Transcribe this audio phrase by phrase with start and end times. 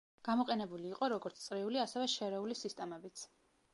[0.27, 3.29] გამოყენებული იყო როგორც წრიული, ასევე შერეული სისტემებიც.